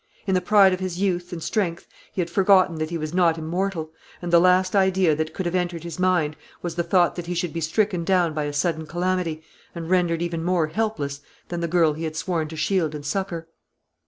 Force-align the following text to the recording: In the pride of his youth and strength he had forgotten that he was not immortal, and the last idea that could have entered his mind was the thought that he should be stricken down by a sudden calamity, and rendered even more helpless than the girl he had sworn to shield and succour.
In 0.25 0.33
the 0.33 0.41
pride 0.41 0.73
of 0.73 0.79
his 0.79 0.99
youth 0.99 1.31
and 1.31 1.43
strength 1.43 1.85
he 2.11 2.21
had 2.21 2.29
forgotten 2.31 2.77
that 2.77 2.89
he 2.89 2.97
was 2.97 3.13
not 3.13 3.37
immortal, 3.37 3.91
and 4.19 4.33
the 4.33 4.39
last 4.39 4.75
idea 4.75 5.13
that 5.15 5.31
could 5.31 5.45
have 5.45 5.53
entered 5.53 5.83
his 5.83 5.99
mind 5.99 6.35
was 6.63 6.73
the 6.73 6.81
thought 6.81 7.15
that 7.17 7.27
he 7.27 7.35
should 7.35 7.53
be 7.53 7.61
stricken 7.61 8.03
down 8.03 8.33
by 8.33 8.45
a 8.45 8.51
sudden 8.51 8.87
calamity, 8.87 9.43
and 9.75 9.91
rendered 9.91 10.23
even 10.23 10.43
more 10.43 10.65
helpless 10.65 11.21
than 11.49 11.59
the 11.59 11.67
girl 11.67 11.93
he 11.93 12.05
had 12.05 12.15
sworn 12.15 12.47
to 12.47 12.55
shield 12.57 12.95
and 12.95 13.05
succour. 13.05 13.47